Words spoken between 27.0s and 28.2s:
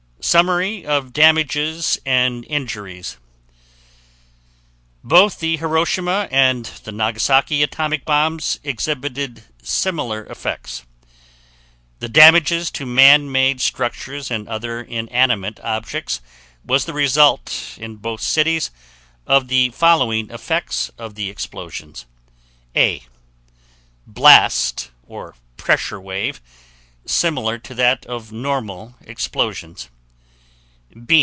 similar to that